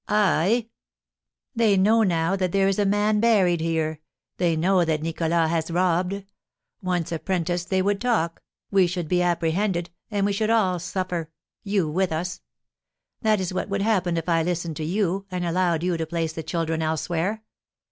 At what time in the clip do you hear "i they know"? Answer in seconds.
0.09-2.01